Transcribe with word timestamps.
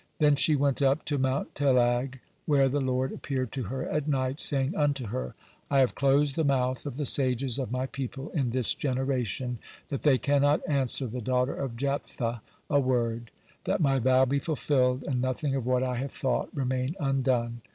Then 0.17 0.35
she 0.35 0.55
went 0.55 0.81
up 0.81 1.05
to 1.05 1.19
Mount 1.19 1.53
Telag, 1.53 2.21
where 2.47 2.67
the 2.67 2.81
Lord 2.81 3.13
appeared 3.13 3.51
to 3.51 3.65
her 3.65 3.87
at 3.87 4.07
night, 4.07 4.39
saying 4.39 4.75
unto 4.75 5.05
her: 5.09 5.35
"I 5.69 5.77
have 5.77 5.93
closed 5.93 6.35
the 6.35 6.43
mouth 6.43 6.87
of 6.87 6.97
the 6.97 7.05
sages 7.05 7.59
of 7.59 7.71
my 7.71 7.85
people 7.85 8.31
in 8.31 8.49
this 8.49 8.73
generation, 8.73 9.59
that 9.89 10.01
they 10.01 10.17
cannot 10.17 10.67
answer 10.67 11.05
the 11.05 11.21
daughter 11.21 11.53
of 11.53 11.77
Jephthah 11.77 12.41
a 12.67 12.79
word; 12.79 13.29
that 13.65 13.79
my 13.79 13.99
vow 13.99 14.25
be 14.25 14.39
fulfilled 14.39 15.03
and 15.07 15.21
nothing 15.21 15.53
of 15.53 15.67
what 15.67 15.83
I 15.83 15.97
have 15.97 16.11
thought 16.13 16.49
remain 16.51 16.95
undone. 16.99 17.61